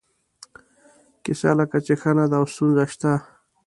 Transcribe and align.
کیسه 1.23 1.49
لکه 1.59 1.77
چې 1.85 1.93
ښه 2.01 2.11
نه 2.17 2.25
ده 2.31 2.35
او 2.39 2.45
ستونزه 2.53 2.85
شته. 2.93 3.11